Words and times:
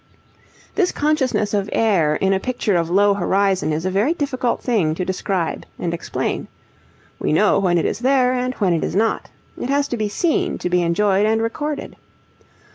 This 0.73 0.91
consciousness 0.91 1.53
of 1.53 1.69
air 1.71 2.15
in 2.15 2.33
a 2.33 2.39
picture 2.39 2.75
of 2.75 2.89
low 2.89 3.13
horizon 3.13 3.71
is 3.71 3.85
a 3.85 3.91
very 3.91 4.15
difficult 4.15 4.59
thing 4.63 4.95
to 4.95 5.05
describe 5.05 5.63
and 5.77 5.93
explain. 5.93 6.47
We 7.19 7.31
know 7.31 7.59
when 7.59 7.77
it 7.77 7.85
is 7.85 7.99
there 7.99 8.33
and 8.33 8.55
when 8.55 8.73
it 8.73 8.83
is 8.83 8.95
not. 8.95 9.29
It 9.59 9.69
has 9.69 9.87
to 9.89 9.97
be 9.97 10.09
seen, 10.09 10.57
to 10.57 10.71
be 10.71 10.81
enjoyed, 10.81 11.27
and 11.27 11.39
recorded. 11.39 11.97